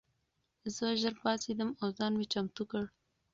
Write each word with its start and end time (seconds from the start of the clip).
زه 0.75 0.85
ژر 1.01 1.13
پاڅېدم 1.21 1.69
او 1.81 1.87
ځان 1.97 2.13
مې 2.19 2.25
چمتو 2.33 2.63
کړ. 2.71 2.83